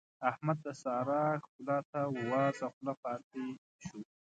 [0.29, 1.99] احمد د سارا ښکلا ته
[2.31, 3.39] وازه خوله پاته
[3.85, 3.99] شو.